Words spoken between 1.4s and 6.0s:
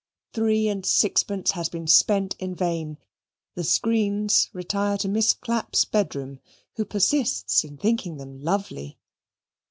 has been spent in vain the screens retire to Miss Clapp's